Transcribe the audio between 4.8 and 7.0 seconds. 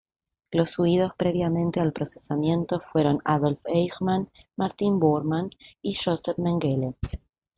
Bormann y Josef Mengele.